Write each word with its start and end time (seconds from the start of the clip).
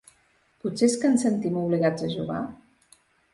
Potser 0.63 0.87
és 0.87 0.95
que 1.03 1.07
ens 1.15 1.25
sentim 1.25 1.59
obligats 1.65 2.07
a 2.09 2.11
jugar? 2.15 2.41